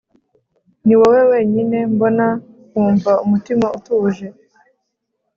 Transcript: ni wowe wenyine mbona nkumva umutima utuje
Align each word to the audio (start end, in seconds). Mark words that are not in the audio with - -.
ni 0.85 0.93
wowe 0.99 1.21
wenyine 1.31 1.77
mbona 1.93 2.25
nkumva 2.69 3.11
umutima 3.25 3.67
utuje 3.77 4.27